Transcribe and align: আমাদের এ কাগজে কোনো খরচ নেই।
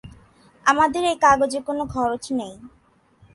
আমাদের 0.65 1.03
এ 1.03 1.13
কাগজে 1.21 1.59
কোনো 1.61 1.83
খরচ 1.85 2.23
নেই। 2.31 2.53